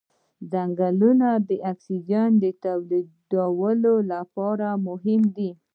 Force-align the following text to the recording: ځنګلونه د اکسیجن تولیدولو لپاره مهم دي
ځنګلونه 0.51 1.29
د 1.49 1.49
اکسیجن 1.71 2.31
تولیدولو 2.63 3.93
لپاره 4.11 4.67
مهم 4.87 5.21
دي 5.35 5.51